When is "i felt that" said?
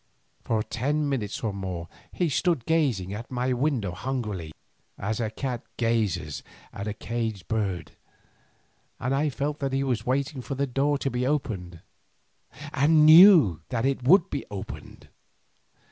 9.13-9.73